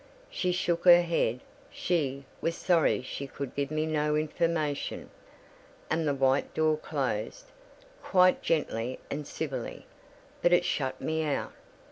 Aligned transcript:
She 0.31 0.51
shook 0.51 0.85
her 0.85 1.03
head, 1.03 1.41
she 1.69 2.25
"was 2.41 2.55
sorry 2.55 3.03
she 3.03 3.27
could 3.27 3.53
give 3.53 3.69
me 3.69 3.85
no 3.85 4.15
information," 4.15 5.11
and 5.91 6.07
the 6.07 6.15
white 6.15 6.51
door 6.55 6.75
closed, 6.75 7.51
quite 8.01 8.41
gently 8.41 8.97
and 9.11 9.27
civilly: 9.27 9.85
but 10.41 10.53
it 10.53 10.65
shut 10.65 10.99
me 11.01 11.23
out. 11.23 11.53